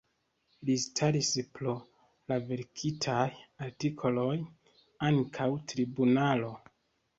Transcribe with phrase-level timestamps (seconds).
[0.69, 1.75] Li staris pro
[2.33, 3.27] la verkitaj
[3.67, 4.33] artikoloj
[5.13, 6.53] antaŭ tribunalo.